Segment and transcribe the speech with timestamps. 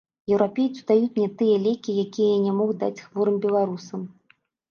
[0.35, 4.01] Еўрапейцы даюць мне тыя лекі, якія я не мог даць хворым беларусам.